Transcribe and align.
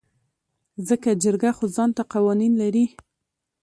ځکه 0.87 1.09
جرګه 1.23 1.51
خو 1.57 1.65
ځانته 1.75 2.03
قوانين 2.13 2.53
لري. 2.61 2.85